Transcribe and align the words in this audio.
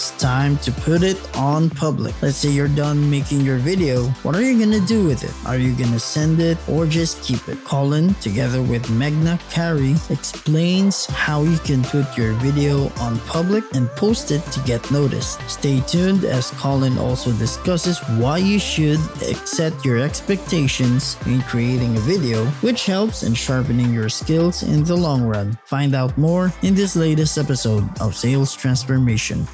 It's 0.00 0.12
time 0.12 0.56
to 0.64 0.72
put 0.72 1.02
it 1.02 1.20
on 1.36 1.68
public. 1.68 2.14
Let's 2.22 2.38
say 2.38 2.48
you're 2.48 2.68
done 2.68 3.10
making 3.10 3.42
your 3.42 3.58
video. 3.58 4.04
What 4.24 4.34
are 4.34 4.40
you 4.40 4.58
gonna 4.58 4.80
do 4.86 5.04
with 5.04 5.22
it? 5.22 5.34
Are 5.44 5.58
you 5.58 5.74
gonna 5.74 5.98
send 5.98 6.40
it 6.40 6.56
or 6.70 6.86
just 6.86 7.22
keep 7.22 7.46
it? 7.50 7.62
Colin, 7.64 8.14
together 8.14 8.62
with 8.62 8.82
Megna 8.86 9.38
Carey, 9.50 9.96
explains 10.08 11.04
how 11.04 11.42
you 11.42 11.58
can 11.58 11.84
put 11.84 12.16
your 12.16 12.32
video 12.40 12.88
on 12.98 13.18
public 13.28 13.62
and 13.74 13.90
post 13.90 14.30
it 14.30 14.40
to 14.52 14.60
get 14.60 14.80
noticed. 14.90 15.38
Stay 15.50 15.82
tuned 15.82 16.24
as 16.24 16.50
Colin 16.52 16.96
also 16.96 17.30
discusses 17.32 17.98
why 18.16 18.38
you 18.38 18.58
should 18.58 19.00
set 19.46 19.84
your 19.84 19.98
expectations 19.98 21.18
in 21.26 21.42
creating 21.42 21.94
a 21.98 22.00
video, 22.00 22.46
which 22.64 22.86
helps 22.86 23.22
in 23.22 23.34
sharpening 23.34 23.92
your 23.92 24.08
skills 24.08 24.62
in 24.62 24.82
the 24.82 24.96
long 24.96 25.20
run. 25.20 25.58
Find 25.66 25.94
out 25.94 26.16
more 26.16 26.54
in 26.62 26.74
this 26.74 26.96
latest 26.96 27.36
episode 27.36 27.84
of 28.00 28.16
Sales 28.16 28.56
Transformation. 28.56 29.46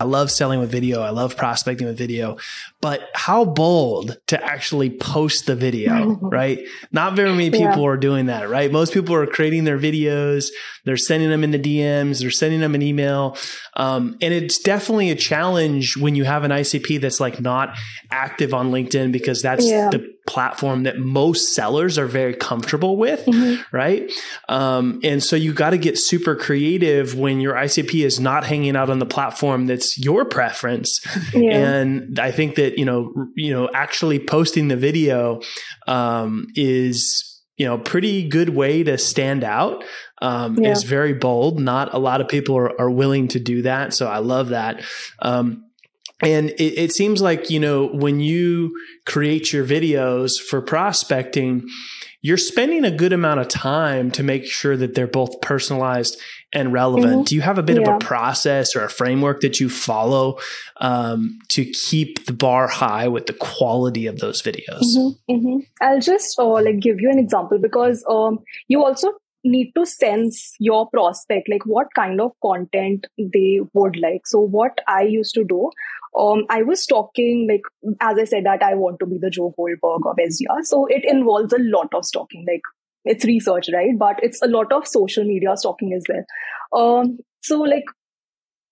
I 0.00 0.04
love 0.04 0.30
selling 0.30 0.60
with 0.60 0.70
video. 0.70 1.02
I 1.02 1.10
love 1.10 1.36
prospecting 1.36 1.86
with 1.86 1.98
video, 1.98 2.36
but 2.80 3.08
how 3.14 3.44
bold 3.44 4.18
to 4.28 4.42
actually 4.42 4.90
post 4.90 5.46
the 5.46 5.56
video, 5.56 6.14
right? 6.22 6.60
Not 6.92 7.14
very 7.14 7.30
many 7.30 7.50
people 7.50 7.82
yeah. 7.82 7.88
are 7.88 7.96
doing 7.96 8.26
that, 8.26 8.48
right? 8.48 8.70
Most 8.70 8.92
people 8.92 9.14
are 9.14 9.26
creating 9.26 9.64
their 9.64 9.78
videos. 9.78 10.48
They're 10.84 10.96
sending 10.96 11.28
them 11.28 11.42
in 11.42 11.50
the 11.50 11.58
DMs. 11.58 12.20
They're 12.20 12.30
sending 12.30 12.60
them 12.60 12.74
an 12.74 12.82
email. 12.82 13.36
Um, 13.74 14.16
and 14.20 14.32
it's 14.32 14.58
definitely 14.60 15.10
a 15.10 15.16
challenge 15.16 15.96
when 15.96 16.14
you 16.14 16.24
have 16.24 16.44
an 16.44 16.52
ICP 16.52 17.00
that's 17.00 17.20
like 17.20 17.40
not 17.40 17.76
active 18.10 18.54
on 18.54 18.70
LinkedIn 18.70 19.10
because 19.10 19.42
that's 19.42 19.66
yeah. 19.66 19.90
the 19.90 20.14
platform 20.28 20.82
that 20.82 20.98
most 20.98 21.54
sellers 21.54 21.96
are 21.96 22.06
very 22.06 22.34
comfortable 22.34 22.98
with, 22.98 23.24
mm-hmm. 23.24 23.62
right? 23.74 24.12
Um, 24.48 25.00
and 25.02 25.22
so 25.22 25.36
you 25.36 25.54
got 25.54 25.70
to 25.70 25.78
get 25.78 25.96
super 25.96 26.36
creative 26.36 27.14
when 27.14 27.40
your 27.40 27.54
ICP 27.54 28.04
is 28.04 28.20
not 28.20 28.44
hanging 28.44 28.76
out 28.76 28.90
on 28.90 28.98
the 28.98 29.06
platform 29.06 29.66
that's 29.66 29.98
your 29.98 30.26
preference. 30.26 31.00
Yeah. 31.32 31.56
And 31.56 32.18
I 32.18 32.30
think 32.30 32.56
that 32.56 32.67
you 32.76 32.84
know, 32.84 33.12
you 33.36 33.52
know, 33.52 33.68
actually 33.72 34.18
posting 34.18 34.68
the 34.68 34.76
video 34.76 35.40
um, 35.86 36.48
is 36.54 37.40
you 37.56 37.66
know 37.66 37.78
pretty 37.78 38.28
good 38.28 38.50
way 38.50 38.82
to 38.82 38.98
stand 38.98 39.44
out. 39.44 39.84
Um, 40.20 40.58
yeah. 40.58 40.72
Is 40.72 40.82
very 40.82 41.14
bold. 41.14 41.60
Not 41.60 41.94
a 41.94 41.98
lot 41.98 42.20
of 42.20 42.28
people 42.28 42.56
are, 42.58 42.80
are 42.80 42.90
willing 42.90 43.28
to 43.28 43.38
do 43.38 43.62
that, 43.62 43.94
so 43.94 44.08
I 44.08 44.18
love 44.18 44.48
that. 44.48 44.82
Um, 45.20 45.64
and 46.20 46.50
it, 46.50 46.76
it, 46.76 46.92
seems 46.92 47.22
like, 47.22 47.48
you 47.48 47.60
know, 47.60 47.86
when 47.86 48.18
you 48.18 48.76
create 49.06 49.52
your 49.52 49.64
videos 49.64 50.32
for 50.40 50.60
prospecting, 50.60 51.68
you're 52.22 52.36
spending 52.36 52.84
a 52.84 52.90
good 52.90 53.12
amount 53.12 53.38
of 53.38 53.46
time 53.46 54.10
to 54.12 54.24
make 54.24 54.44
sure 54.44 54.76
that 54.76 54.94
they're 54.94 55.06
both 55.06 55.40
personalized 55.40 56.20
and 56.52 56.72
relevant. 56.72 57.12
Mm-hmm. 57.12 57.22
Do 57.24 57.34
you 57.34 57.42
have 57.42 57.58
a 57.58 57.62
bit 57.62 57.76
yeah. 57.76 57.82
of 57.82 57.96
a 57.96 57.98
process 57.98 58.74
or 58.74 58.84
a 58.84 58.88
framework 58.88 59.40
that 59.42 59.60
you 59.60 59.68
follow 59.68 60.38
um, 60.78 61.38
to 61.48 61.64
keep 61.64 62.26
the 62.26 62.32
bar 62.32 62.68
high 62.68 63.08
with 63.08 63.26
the 63.26 63.34
quality 63.34 64.06
of 64.06 64.18
those 64.18 64.42
videos? 64.42 64.96
Mm-hmm. 64.96 65.32
Mm-hmm. 65.32 65.58
I'll 65.80 66.00
just 66.00 66.38
uh, 66.38 66.46
like 66.46 66.80
give 66.80 67.00
you 67.00 67.10
an 67.10 67.18
example 67.18 67.58
because 67.58 68.04
um, 68.08 68.40
you 68.68 68.84
also 68.84 69.12
need 69.44 69.72
to 69.72 69.86
sense 69.86 70.54
your 70.58 70.88
prospect 70.90 71.48
like 71.48 71.64
what 71.64 71.86
kind 71.94 72.20
of 72.20 72.32
content 72.42 73.06
they 73.16 73.60
would 73.72 73.96
like 73.96 74.26
so 74.26 74.40
what 74.40 74.80
i 74.88 75.02
used 75.02 75.32
to 75.32 75.44
do 75.44 75.70
um, 76.16 76.46
I 76.48 76.62
was 76.62 76.86
talking, 76.86 77.46
like, 77.48 77.62
as 78.00 78.16
I 78.18 78.24
said, 78.24 78.44
that 78.44 78.62
I 78.62 78.74
want 78.74 78.98
to 79.00 79.06
be 79.06 79.18
the 79.18 79.30
Joe 79.30 79.54
Goldberg 79.56 80.06
of 80.06 80.16
SDR. 80.16 80.64
So 80.64 80.86
it 80.86 81.04
involves 81.04 81.52
a 81.52 81.58
lot 81.58 81.94
of 81.94 82.04
stalking. 82.04 82.44
Like, 82.48 82.62
it's 83.08 83.24
research, 83.24 83.68
right? 83.72 83.98
But 83.98 84.20
it's 84.22 84.42
a 84.42 84.46
lot 84.46 84.72
of 84.72 84.86
social 84.86 85.24
media 85.24 85.56
stalking 85.56 85.92
as 85.92 86.04
well. 86.08 87.02
Um, 87.02 87.18
so, 87.40 87.60
like, 87.60 87.84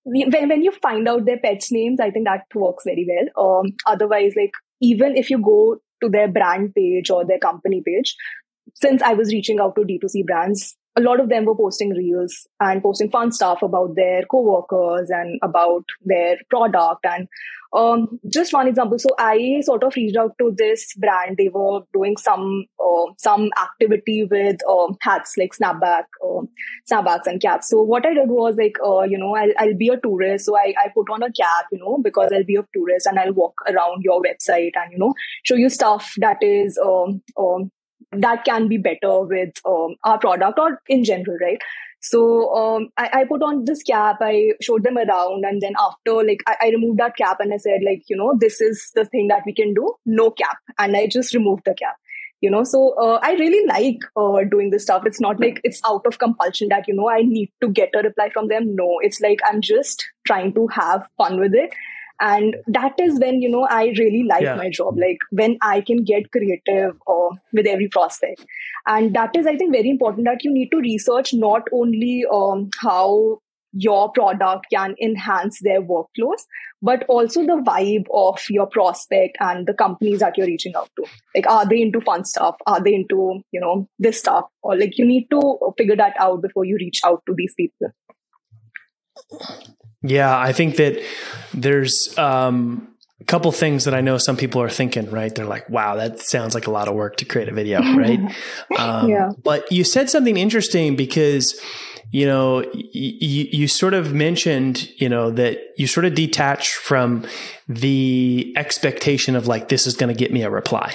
when, 0.04 0.48
when 0.48 0.62
you 0.62 0.70
find 0.70 1.08
out 1.08 1.24
their 1.24 1.38
pets' 1.38 1.72
names, 1.72 1.98
I 2.00 2.10
think 2.10 2.26
that 2.26 2.42
works 2.54 2.84
very 2.84 3.06
well. 3.08 3.60
Um, 3.60 3.72
otherwise, 3.86 4.34
like, 4.36 4.52
even 4.80 5.16
if 5.16 5.30
you 5.30 5.38
go 5.38 5.78
to 6.02 6.08
their 6.08 6.28
brand 6.28 6.74
page 6.74 7.10
or 7.10 7.24
their 7.24 7.38
company 7.38 7.82
page, 7.84 8.14
since 8.74 9.02
I 9.02 9.14
was 9.14 9.32
reaching 9.32 9.58
out 9.60 9.74
to 9.76 9.82
D2C 9.82 10.26
brands, 10.26 10.76
a 10.96 11.00
lot 11.00 11.20
of 11.20 11.28
them 11.28 11.44
were 11.44 11.54
posting 11.56 11.90
reels 11.90 12.46
and 12.60 12.82
posting 12.82 13.10
fun 13.10 13.30
stuff 13.30 13.62
about 13.62 13.94
their 13.96 14.22
coworkers 14.30 15.10
and 15.10 15.38
about 15.42 15.84
their 16.04 16.36
product. 16.48 17.04
And 17.04 17.28
um, 17.72 18.18
just 18.32 18.52
one 18.52 18.68
example. 18.68 18.98
So 18.98 19.10
i 19.18 19.60
sort 19.62 19.82
of 19.82 19.94
reached 19.96 20.16
out 20.16 20.36
to 20.38 20.54
this 20.56 20.94
brand. 20.94 21.36
They 21.36 21.48
were 21.48 21.80
doing 21.92 22.16
some 22.16 22.64
uh, 22.82 23.12
some 23.18 23.50
activity 23.60 24.26
with 24.30 24.56
uh, 24.68 24.94
hats 25.02 25.34
like 25.36 25.52
snapback 25.52 26.04
uh, 26.24 26.42
snapbacks 26.90 27.26
and 27.26 27.40
caps. 27.40 27.68
So 27.68 27.82
what 27.82 28.06
i 28.06 28.14
did 28.14 28.28
was 28.28 28.56
like 28.56 28.76
uh, 28.84 29.02
you 29.02 29.18
know 29.18 29.34
I'll, 29.34 29.52
I'll 29.58 29.76
be 29.76 29.88
a 29.88 29.98
tourist. 30.00 30.46
So 30.46 30.56
I, 30.56 30.74
I 30.82 30.88
put 30.94 31.10
on 31.10 31.22
a 31.22 31.32
cap 31.32 31.66
you 31.72 31.78
know 31.78 31.98
because 32.02 32.30
i'll 32.32 32.44
be 32.44 32.56
a 32.56 32.64
tourist 32.74 33.06
and 33.06 33.18
i'll 33.18 33.32
walk 33.32 33.54
around 33.68 34.02
your 34.02 34.22
website 34.22 34.72
and 34.76 34.92
you 34.92 34.98
know 34.98 35.12
show 35.44 35.56
you 35.56 35.68
stuff 35.68 36.14
that 36.18 36.38
is 36.40 36.78
um, 36.78 37.20
um, 37.38 37.70
that 38.12 38.44
can 38.44 38.68
be 38.68 38.78
better 38.78 39.20
with 39.22 39.50
um, 39.64 39.96
our 40.04 40.18
product 40.18 40.58
or 40.58 40.80
in 40.88 41.04
general, 41.04 41.36
right? 41.40 41.58
So 42.00 42.54
um, 42.54 42.88
I, 42.96 43.10
I, 43.12 43.24
put 43.24 43.42
on 43.42 43.64
this 43.64 43.82
cap, 43.82 44.18
I 44.20 44.52
showed 44.60 44.84
them 44.84 44.96
around, 44.96 45.44
and 45.44 45.60
then 45.60 45.72
after, 45.78 46.12
like, 46.24 46.40
I, 46.46 46.56
I, 46.62 46.68
removed 46.68 47.00
that 47.00 47.16
cap 47.16 47.38
and 47.40 47.52
I 47.52 47.56
said, 47.56 47.80
like, 47.84 48.04
you 48.06 48.16
know, 48.16 48.34
this 48.38 48.60
is 48.60 48.92
the 48.94 49.06
thing 49.06 49.28
that 49.28 49.42
we 49.44 49.52
can 49.52 49.74
do, 49.74 49.94
no 50.04 50.30
cap. 50.30 50.58
And 50.78 50.96
I 50.96 51.08
just 51.08 51.34
removed 51.34 51.62
the 51.64 51.74
cap, 51.74 51.96
you 52.40 52.50
know. 52.50 52.62
So 52.62 52.94
uh, 53.00 53.18
I 53.22 53.32
really 53.32 53.66
like 53.66 53.98
uh, 54.14 54.44
doing 54.48 54.70
this 54.70 54.84
stuff. 54.84 55.02
It's 55.04 55.20
not 55.20 55.40
like 55.40 55.60
it's 55.64 55.80
out 55.84 56.06
of 56.06 56.18
compulsion 56.18 56.68
that, 56.68 56.86
you 56.86 56.94
know, 56.94 57.08
I 57.08 57.22
need 57.22 57.50
to 57.60 57.68
get 57.68 57.90
a 57.96 58.02
reply 58.02 58.30
from 58.32 58.48
them. 58.48 58.76
No, 58.76 58.98
it's 59.00 59.20
like 59.20 59.40
I'm 59.44 59.60
just 59.60 60.06
trying 60.26 60.54
to 60.54 60.68
have 60.68 61.08
fun 61.18 61.40
with 61.40 61.54
it 61.54 61.72
and 62.20 62.56
that 62.66 62.98
is 62.98 63.18
when 63.20 63.40
you 63.42 63.48
know 63.48 63.66
i 63.70 63.84
really 63.98 64.24
like 64.28 64.42
yeah. 64.42 64.56
my 64.56 64.70
job 64.70 64.98
like 64.98 65.18
when 65.30 65.56
i 65.62 65.80
can 65.80 66.02
get 66.04 66.30
creative 66.30 66.94
uh, 67.06 67.28
with 67.52 67.66
every 67.66 67.88
prospect. 67.88 68.44
And 68.86 69.14
that 69.14 69.36
is 69.36 69.46
i 69.46 69.56
think 69.56 69.72
very 69.72 69.90
important 69.90 70.26
that 70.26 70.44
you 70.44 70.52
need 70.52 70.70
to 70.70 70.78
research 70.78 71.34
not 71.34 71.62
only 71.72 72.24
um, 72.32 72.70
how 72.80 73.40
your 73.72 74.10
product 74.12 74.66
can 74.72 74.94
enhance 75.02 75.58
their 75.60 75.82
workflows 75.82 76.44
but 76.80 77.04
also 77.08 77.42
the 77.42 77.60
vibe 77.66 78.06
of 78.12 78.40
your 78.48 78.66
prospect 78.66 79.36
and 79.40 79.66
the 79.66 79.74
companies 79.74 80.20
that 80.20 80.36
you're 80.36 80.46
reaching 80.46 80.74
out 80.76 80.88
to. 80.96 81.04
Like 81.34 81.46
are 81.46 81.66
they 81.66 81.82
into 81.82 82.00
fun 82.00 82.24
stuff? 82.24 82.56
Are 82.66 82.82
they 82.82 82.94
into 82.94 83.40
you 83.50 83.60
know 83.60 83.88
this 83.98 84.18
stuff? 84.18 84.44
Or 84.62 84.76
like 84.78 84.98
you 84.98 85.06
need 85.06 85.26
to 85.30 85.58
figure 85.76 85.96
that 85.96 86.14
out 86.18 86.42
before 86.42 86.64
you 86.64 86.76
reach 86.78 87.00
out 87.04 87.22
to 87.26 87.34
these 87.36 87.54
people 87.56 87.92
yeah, 90.10 90.36
I 90.36 90.52
think 90.52 90.76
that 90.76 91.02
there's 91.52 92.16
um, 92.18 92.88
a 93.20 93.24
couple 93.24 93.50
things 93.52 93.84
that 93.84 93.94
I 93.94 94.00
know 94.00 94.18
some 94.18 94.36
people 94.36 94.60
are 94.62 94.68
thinking, 94.68 95.10
right? 95.10 95.34
They're 95.34 95.46
like, 95.46 95.68
wow, 95.68 95.96
that 95.96 96.20
sounds 96.20 96.54
like 96.54 96.66
a 96.66 96.70
lot 96.70 96.88
of 96.88 96.94
work 96.94 97.16
to 97.18 97.24
create 97.24 97.48
a 97.48 97.52
video, 97.52 97.80
right? 97.80 98.20
Um, 98.78 99.08
yeah. 99.08 99.30
But 99.42 99.70
you 99.72 99.84
said 99.84 100.10
something 100.10 100.36
interesting 100.36 100.96
because, 100.96 101.58
you 102.10 102.26
know, 102.26 102.58
y- 102.72 102.90
you 102.94 103.68
sort 103.68 103.94
of 103.94 104.12
mentioned, 104.14 104.88
you 104.96 105.08
know, 105.08 105.30
that 105.32 105.58
you 105.76 105.86
sort 105.86 106.06
of 106.06 106.14
detach 106.14 106.74
from 106.74 107.26
the 107.68 108.54
expectation 108.56 109.34
of 109.34 109.46
like, 109.46 109.68
this 109.68 109.86
is 109.86 109.96
going 109.96 110.14
to 110.14 110.18
get 110.18 110.32
me 110.32 110.42
a 110.42 110.50
reply, 110.50 110.94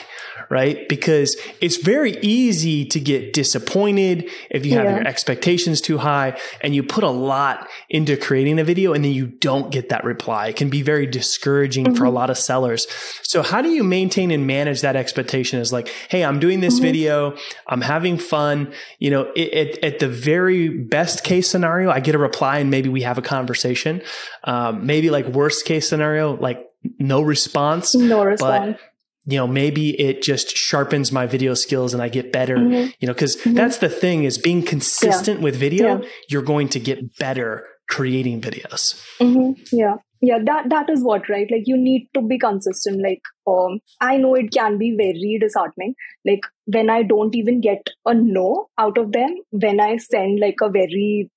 right? 0.50 0.88
Because 0.88 1.36
it's 1.60 1.78
very 1.78 2.18
easy 2.22 2.86
to 2.86 3.00
get 3.00 3.34
disappointed 3.34 4.30
if 4.50 4.66
you 4.66 4.74
have 4.74 4.86
yeah. 4.86 4.96
your 4.96 5.08
expectations 5.08 5.82
too 5.82 5.98
high 5.98 6.40
and 6.62 6.74
you 6.74 6.82
put 6.82 7.04
a 7.04 7.10
lot 7.10 7.68
into 7.90 8.16
creating 8.16 8.58
a 8.58 8.64
video 8.64 8.94
and 8.94 9.04
then 9.04 9.12
you 9.12 9.28
don't 9.28 9.70
get 9.70 9.90
that 9.90 10.06
reply. 10.06 10.48
It 10.48 10.56
can 10.56 10.70
be 10.70 10.82
very 10.82 11.06
discouraging 11.06 11.86
mm-hmm. 11.86 11.96
for 11.96 12.06
a 12.06 12.08
mm-hmm. 12.08 12.16
lot 12.16 12.30
of 12.30 12.38
sellers. 12.38 12.88
So 13.22 13.42
how 13.44 13.62
do 13.62 13.70
you 13.70 13.84
maintain 13.84 14.32
and 14.32 14.48
manage 14.48 14.82
that 14.82 14.96
expectation 14.96 15.60
is 15.60 15.74
like, 15.74 15.90
Hey, 16.08 16.24
I'm 16.24 16.40
doing 16.40 16.62
this 16.62 16.76
mm-hmm. 16.76 16.84
video. 16.84 17.38
I'm 17.68 17.82
having 17.82 18.18
fun. 18.18 18.74
You 19.00 19.12
know, 19.12 19.32
it, 19.36 19.54
it, 19.54 19.84
at 19.84 20.00
the 20.00 20.08
very 20.08 20.70
best 20.70 21.01
case 21.24 21.50
scenario, 21.50 21.90
I 21.90 22.00
get 22.00 22.16
a 22.16 22.20
reply 22.20 22.60
and 22.60 22.70
maybe 22.70 22.90
we 22.90 23.02
have 23.02 23.18
a 23.18 23.22
conversation. 23.22 24.02
Um, 24.44 24.86
maybe 24.86 25.10
like 25.10 25.28
worst 25.28 25.66
case 25.66 25.88
scenario, 25.90 26.36
like 26.36 26.66
no 27.00 27.22
response. 27.22 27.96
No 27.96 28.24
response. 28.24 28.78
But 28.78 28.92
you 29.26 29.38
know 29.38 29.48
maybe 29.48 30.00
it 30.00 30.22
just 30.22 30.56
sharpens 30.58 31.12
my 31.12 31.28
video 31.28 31.54
skills 31.54 31.94
and 31.94 32.02
i 32.02 32.10
get 32.10 32.32
better 32.32 32.58
mm-hmm. 32.58 32.90
you 33.00 33.08
know 33.08 33.14
because 33.14 33.36
mm-hmm. 33.38 33.54
that's 33.54 33.78
the 33.78 33.90
thing 33.90 34.24
is 34.24 34.38
being 34.38 34.64
consistent 34.64 35.40
yeah. 35.40 35.44
with 35.44 35.56
video 35.56 36.02
yeah. 36.02 36.10
you're 36.30 36.42
going 36.42 36.68
to 36.68 36.80
get 36.80 37.18
better 37.18 37.68
creating 37.88 38.42
videos 38.42 39.00
mm-hmm. 39.20 39.52
yeah 39.72 39.98
yeah 40.22 40.38
that 40.46 40.70
that 40.70 40.90
is 40.90 41.04
what 41.04 41.28
right? 41.30 41.50
Like 41.52 41.64
you 41.66 41.78
need 41.78 42.08
to 42.14 42.22
be 42.22 42.38
consistent. 42.38 43.02
Like 43.02 43.22
um 43.48 43.80
i 44.00 44.18
know 44.18 44.36
it 44.36 44.52
can 44.52 44.78
be 44.78 44.96
very 44.96 45.38
disheartening. 45.40 45.96
Like 46.26 46.42
when 46.66 46.90
i 46.90 47.02
don't 47.04 47.36
even 47.36 47.62
get 47.62 47.90
a 48.06 48.14
no 48.14 48.70
out 48.78 48.98
of 48.98 49.12
them 49.12 49.36
when 49.52 49.80
i 49.80 49.98
send 49.98 50.40
like 50.40 50.62
a 50.62 50.70
very 50.70 51.30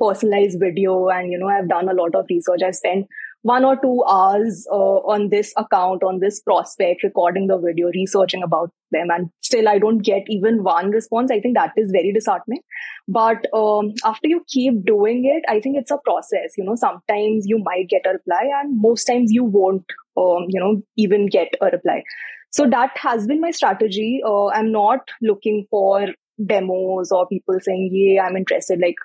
personalized 0.00 0.58
video 0.58 1.08
and 1.08 1.30
you 1.30 1.38
know 1.38 1.48
i've 1.48 1.68
done 1.68 1.88
a 1.88 1.92
lot 1.94 2.14
of 2.14 2.24
research 2.30 2.62
i 2.66 2.70
spent 2.70 3.06
one 3.42 3.64
or 3.64 3.76
two 3.76 4.04
hours 4.04 4.66
uh, 4.70 4.98
on 5.12 5.30
this 5.30 5.54
account 5.56 6.02
on 6.02 6.20
this 6.20 6.40
prospect 6.40 7.02
recording 7.02 7.46
the 7.46 7.56
video 7.58 7.90
researching 7.94 8.42
about 8.42 8.70
them. 8.92 9.08
And 9.10 9.30
still 9.40 9.68
i 9.68 9.78
don't 9.78 9.98
get 9.98 10.24
even 10.28 10.62
one 10.62 10.90
response. 10.90 11.30
I 11.30 11.40
think 11.40 11.56
that 11.56 11.72
is 11.76 11.90
very 11.90 12.12
disheartening. 12.12 12.60
But 13.08 13.46
um, 13.54 13.94
after 14.04 14.28
you 14.28 14.44
keep 14.48 14.84
doing 14.84 15.24
it 15.24 15.42
i 15.48 15.60
think 15.60 15.76
it's 15.76 15.90
a 15.90 15.98
process. 16.04 16.52
You 16.58 16.64
know 16.64 16.74
sometimes 16.74 17.46
you 17.46 17.58
might 17.58 17.88
get 17.88 18.02
a 18.06 18.12
reply 18.12 18.50
and 18.60 18.80
most 18.80 19.04
times 19.04 19.32
you 19.32 19.44
won't 19.44 19.84
um, 20.16 20.46
you 20.48 20.60
know 20.60 20.82
even 20.96 21.26
get 21.26 21.48
a 21.60 21.66
reply. 21.66 22.02
So 22.50 22.68
that 22.68 22.96
has 22.96 23.26
been 23.26 23.40
my 23.40 23.52
strategy. 23.52 24.20
Uh, 24.24 24.48
i'm 24.48 24.70
not 24.70 25.00
looking 25.22 25.66
for 25.70 26.08
demos 26.44 27.12
or 27.12 27.26
people 27.28 27.58
saying 27.60 27.90
yeah 27.92 28.24
i'm 28.24 28.36
interested. 28.36 28.80
Like 28.80 28.96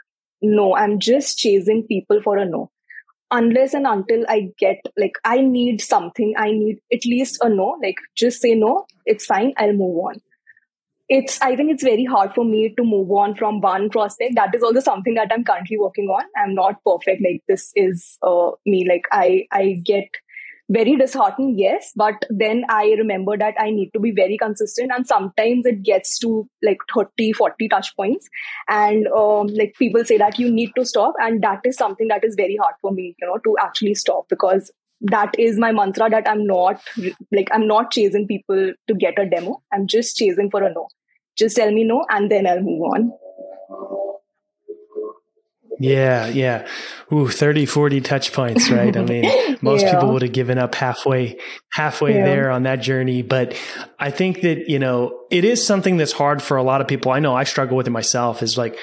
no 0.41 0.75
i'm 0.75 0.99
just 0.99 1.37
chasing 1.37 1.83
people 1.87 2.21
for 2.21 2.37
a 2.37 2.45
no 2.45 2.69
unless 3.35 3.73
and 3.73 3.85
until 3.85 4.23
I 4.27 4.51
get 4.57 4.81
like 4.97 5.17
I 5.23 5.41
need 5.41 5.81
something, 5.81 6.33
I 6.37 6.51
need 6.51 6.79
at 6.93 7.05
least 7.05 7.37
a 7.41 7.49
no, 7.49 7.77
like 7.83 7.97
just 8.15 8.41
say 8.41 8.55
no, 8.55 8.85
it's 9.05 9.25
fine, 9.25 9.53
I'll 9.57 9.73
move 9.73 9.97
on. 10.05 10.21
It's 11.07 11.39
I 11.41 11.55
think 11.55 11.71
it's 11.71 11.83
very 11.83 12.05
hard 12.05 12.33
for 12.33 12.43
me 12.43 12.73
to 12.77 12.83
move 12.83 13.11
on 13.11 13.35
from 13.35 13.61
one 13.61 13.89
prospect. 13.89 14.35
That 14.35 14.55
is 14.55 14.63
also 14.63 14.79
something 14.79 15.13
that 15.15 15.31
I'm 15.31 15.43
currently 15.43 15.77
working 15.77 16.07
on. 16.07 16.23
I'm 16.35 16.55
not 16.55 16.83
perfect. 16.83 17.21
Like 17.23 17.43
this 17.47 17.71
is 17.75 18.17
uh, 18.23 18.51
me. 18.65 18.87
Like 18.89 19.03
I 19.11 19.47
I 19.51 19.81
get 19.85 20.07
very 20.69 20.95
disheartened 20.95 21.59
yes 21.59 21.91
but 21.95 22.25
then 22.29 22.63
i 22.69 22.95
remember 22.97 23.37
that 23.37 23.53
i 23.59 23.69
need 23.69 23.91
to 23.93 23.99
be 23.99 24.11
very 24.11 24.37
consistent 24.37 24.91
and 24.95 25.05
sometimes 25.05 25.65
it 25.65 25.83
gets 25.83 26.17
to 26.17 26.47
like 26.63 26.79
30 26.93 27.33
40 27.33 27.69
touch 27.69 27.95
points 27.95 28.27
and 28.67 29.07
um, 29.07 29.47
like 29.47 29.75
people 29.77 30.03
say 30.03 30.17
that 30.17 30.39
you 30.39 30.51
need 30.51 30.71
to 30.75 30.83
stop 30.83 31.13
and 31.19 31.43
that 31.43 31.59
is 31.65 31.77
something 31.77 32.07
that 32.07 32.23
is 32.23 32.33
very 32.35 32.55
hard 32.55 32.73
for 32.81 32.91
me 32.91 33.15
you 33.19 33.27
know 33.27 33.37
to 33.43 33.55
actually 33.61 33.93
stop 33.93 34.25
because 34.27 34.71
that 35.01 35.37
is 35.37 35.59
my 35.59 35.71
mantra 35.71 36.09
that 36.09 36.27
i'm 36.27 36.47
not 36.47 36.81
like 37.31 37.49
i'm 37.51 37.67
not 37.67 37.91
chasing 37.91 38.27
people 38.27 38.73
to 38.87 38.93
get 38.95 39.19
a 39.19 39.29
demo. 39.29 39.61
I'm 39.71 39.87
just 39.87 40.15
chasing 40.15 40.49
for 40.49 40.63
a 40.63 40.73
no. 40.73 40.87
Just 41.37 41.57
tell 41.57 41.71
me 41.71 41.83
no 41.83 42.05
and 42.09 42.31
then 42.31 42.47
i'll 42.47 42.61
move 42.61 42.81
on 42.81 43.11
yeah, 45.79 46.27
yeah. 46.27 46.67
Ooh, 47.11 47.27
30, 47.27 47.65
40 47.65 48.01
touch 48.01 48.33
points, 48.33 48.69
right? 48.69 48.95
I 48.95 49.03
mean, 49.03 49.57
most 49.61 49.83
yeah. 49.83 49.93
people 49.93 50.13
would 50.13 50.21
have 50.21 50.31
given 50.31 50.57
up 50.57 50.75
halfway, 50.75 51.39
halfway 51.71 52.15
yeah. 52.15 52.25
there 52.25 52.51
on 52.51 52.63
that 52.63 52.77
journey. 52.77 53.21
But 53.21 53.55
I 53.99 54.11
think 54.11 54.41
that, 54.41 54.69
you 54.69 54.79
know, 54.79 55.19
it 55.31 55.45
is 55.45 55.65
something 55.65 55.97
that's 55.97 56.11
hard 56.11 56.41
for 56.41 56.57
a 56.57 56.63
lot 56.63 56.81
of 56.81 56.87
people. 56.87 57.11
I 57.11 57.19
know 57.19 57.35
I 57.35 57.43
struggle 57.43 57.77
with 57.77 57.87
it 57.87 57.91
myself 57.91 58.41
is 58.41 58.57
like, 58.57 58.77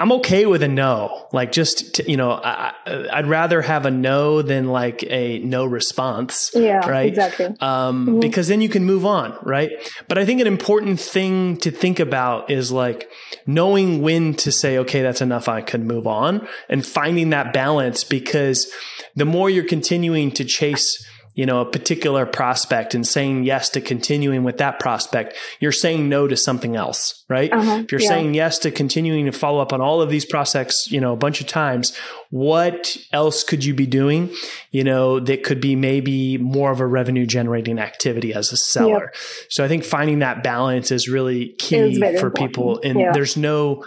I'm 0.00 0.12
okay 0.12 0.46
with 0.46 0.62
a 0.62 0.68
no. 0.68 1.28
Like 1.30 1.52
just 1.52 1.96
to, 1.96 2.10
you 2.10 2.16
know, 2.16 2.30
I, 2.30 2.72
would 3.16 3.26
rather 3.26 3.60
have 3.60 3.84
a 3.84 3.90
no 3.90 4.40
than 4.40 4.68
like 4.68 5.04
a 5.04 5.40
no 5.40 5.66
response. 5.66 6.50
Yeah, 6.54 6.88
right. 6.88 7.08
Exactly. 7.08 7.54
Um, 7.60 8.06
mm-hmm. 8.06 8.20
Because 8.20 8.48
then 8.48 8.62
you 8.62 8.70
can 8.70 8.86
move 8.86 9.04
on, 9.04 9.36
right? 9.42 9.70
But 10.08 10.16
I 10.16 10.24
think 10.24 10.40
an 10.40 10.46
important 10.46 11.00
thing 11.00 11.58
to 11.58 11.70
think 11.70 12.00
about 12.00 12.50
is 12.50 12.72
like 12.72 13.10
knowing 13.46 14.00
when 14.00 14.32
to 14.36 14.50
say, 14.50 14.78
okay, 14.78 15.02
that's 15.02 15.20
enough. 15.20 15.50
I 15.50 15.60
can 15.60 15.86
move 15.86 16.06
on, 16.06 16.48
and 16.70 16.84
finding 16.84 17.28
that 17.30 17.52
balance 17.52 18.02
because 18.02 18.72
the 19.14 19.26
more 19.26 19.50
you're 19.50 19.64
continuing 19.64 20.30
to 20.32 20.44
chase 20.46 21.06
you 21.40 21.46
know, 21.46 21.62
a 21.62 21.64
particular 21.64 22.26
prospect 22.26 22.94
and 22.94 23.06
saying 23.06 23.44
yes 23.44 23.70
to 23.70 23.80
continuing 23.80 24.44
with 24.44 24.58
that 24.58 24.78
prospect, 24.78 25.34
you're 25.58 25.72
saying 25.72 26.06
no 26.06 26.28
to 26.28 26.36
something 26.36 26.76
else, 26.76 27.24
right? 27.30 27.50
Uh-huh, 27.50 27.80
if 27.82 27.90
you're 27.90 28.02
yeah. 28.02 28.08
saying 28.08 28.34
yes 28.34 28.58
to 28.58 28.70
continuing 28.70 29.24
to 29.24 29.32
follow 29.32 29.58
up 29.58 29.72
on 29.72 29.80
all 29.80 30.02
of 30.02 30.10
these 30.10 30.26
prospects, 30.26 30.92
you 30.92 31.00
know, 31.00 31.14
a 31.14 31.16
bunch 31.16 31.40
of 31.40 31.46
times, 31.46 31.96
what 32.28 32.94
else 33.10 33.42
could 33.42 33.64
you 33.64 33.72
be 33.72 33.86
doing, 33.86 34.28
you 34.70 34.84
know, 34.84 35.18
that 35.18 35.42
could 35.42 35.62
be 35.62 35.74
maybe 35.76 36.36
more 36.36 36.70
of 36.70 36.78
a 36.78 36.86
revenue 36.86 37.24
generating 37.24 37.78
activity 37.78 38.34
as 38.34 38.52
a 38.52 38.58
seller? 38.58 39.04
Yep. 39.04 39.14
So 39.48 39.64
I 39.64 39.68
think 39.68 39.84
finding 39.84 40.18
that 40.18 40.42
balance 40.42 40.90
is 40.90 41.08
really 41.08 41.54
key 41.58 41.98
for 41.98 42.26
important. 42.26 42.34
people. 42.36 42.80
And 42.84 43.00
yeah. 43.00 43.12
there's 43.12 43.38
no, 43.38 43.82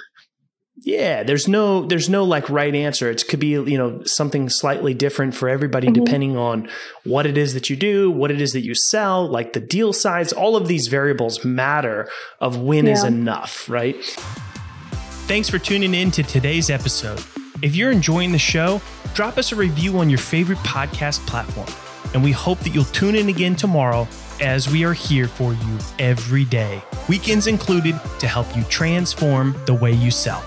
yeah, 0.84 1.24
there's 1.24 1.48
no 1.48 1.86
there's 1.86 2.10
no 2.10 2.26
like 2.26 2.50
right 2.50 2.76
answer. 2.76 3.10
It 3.10 3.26
could 3.30 3.40
be, 3.40 3.48
you 3.48 3.78
know, 3.78 4.04
something 4.04 4.50
slightly 4.50 4.94
different 4.94 5.34
for 5.34 5.48
everybody 5.48 5.88
mm-hmm. 5.88 6.04
depending 6.04 6.36
on 6.36 6.68
what 7.06 7.26
it 7.26 7.38
is 7.38 7.54
that 7.54 7.70
you 7.70 7.78
do, 7.78 8.12
what 8.12 8.32
it 8.32 8.42
is 8.42 8.52
that 8.52 8.62
you 8.62 8.76
sell, 8.76 9.26
like 9.26 9.54
the 9.54 9.62
deal 9.62 9.94
size, 9.94 10.34
all 10.34 10.58
of 10.58 10.68
these 10.68 10.88
variables 10.88 11.46
matter 11.46 12.10
of 12.42 12.58
when 12.58 12.86
yeah. 12.86 12.92
is 12.92 13.04
enough, 13.06 13.70
right? 13.70 13.96
Thanks 15.26 15.50
for 15.50 15.58
tuning 15.58 15.94
in 15.94 16.12
to 16.12 16.24
today's 16.24 16.70
episode. 16.70 17.24
If 17.62 17.78
you're 17.78 17.92
enjoying 17.92 18.34
the 18.34 18.40
show, 18.40 18.82
drop 19.14 19.38
us 19.38 19.54
a 19.54 19.56
review 19.56 20.00
on 20.00 20.10
your 20.10 20.20
favorite 20.20 20.60
podcast 20.60 21.26
platform. 21.26 21.70
And 22.14 22.22
we 22.22 22.34
hope 22.34 22.60
that 22.60 22.72
you'll 22.72 22.84
tune 22.86 23.16
in 23.16 23.30
again 23.30 23.56
tomorrow 23.56 24.06
as 24.42 24.70
we 24.70 24.84
are 24.84 24.94
here 24.94 25.30
for 25.30 25.54
you 25.54 25.80
every 25.98 26.44
day, 26.44 26.84
weekends 27.08 27.48
included, 27.48 27.98
to 28.20 28.28
help 28.28 28.54
you 28.56 28.64
transform 28.66 29.56
the 29.66 29.74
way 29.74 29.94
you 29.94 30.12
sell. 30.12 30.44